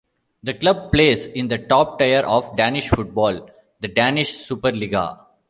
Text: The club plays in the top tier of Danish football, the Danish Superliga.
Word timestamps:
The 0.41 0.55
club 0.55 0.91
plays 0.91 1.27
in 1.27 1.47
the 1.47 1.59
top 1.59 1.99
tier 1.99 2.21
of 2.21 2.57
Danish 2.57 2.89
football, 2.89 3.47
the 3.81 3.87
Danish 3.87 4.33
Superliga. 4.39 5.27